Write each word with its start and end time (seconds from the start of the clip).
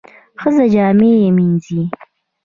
ښځه 0.39 0.65
جامې 0.73 1.11
مینځي. 1.35 1.81